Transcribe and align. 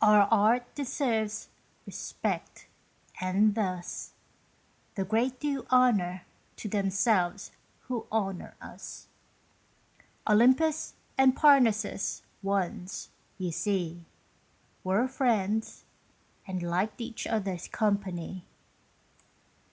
Our 0.00 0.28
art 0.30 0.72
deserves 0.76 1.48
respect, 1.84 2.68
and 3.20 3.56
thus 3.56 4.12
The 4.94 5.04
great 5.04 5.40
do 5.40 5.66
honour 5.72 6.22
to 6.54 6.68
themselves 6.68 7.50
who 7.88 8.06
honour 8.12 8.54
us. 8.60 9.08
Olympus 10.28 10.94
and 11.18 11.34
Parnassus 11.34 12.22
once, 12.44 13.08
you 13.38 13.50
see, 13.50 14.04
Were 14.84 15.08
friends, 15.08 15.82
and 16.46 16.62
liked 16.62 17.00
each 17.00 17.26
other's 17.26 17.66
company. 17.66 18.44